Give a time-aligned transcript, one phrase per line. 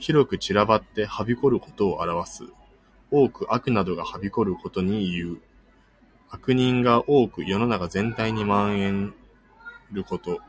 [0.00, 2.42] 広く散らばってはびこることを表す。
[3.12, 5.40] 多く悪などがはびこることにいう。
[6.30, 9.14] 悪人が多く世の中全体に蔓延
[9.92, 10.40] ること。